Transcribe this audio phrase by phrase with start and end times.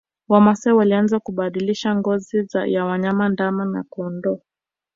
[0.29, 4.39] Wamasai walianza kubadilisha ngozi ya wanyama ndama na kondoo